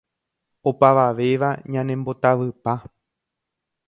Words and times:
Opavavéva 0.69 1.49
ñanembotavypa. 1.71 2.73